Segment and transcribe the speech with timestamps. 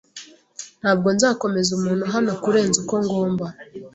[0.81, 3.45] Ntabwo nzakomeza umuntu hano kurenza uko ngomba.